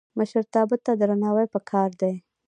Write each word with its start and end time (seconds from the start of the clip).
مشرتابه 0.17 0.75
ته 0.85 0.91
درناوی 0.99 1.47
پکار 1.53 1.89
دی 2.01 2.13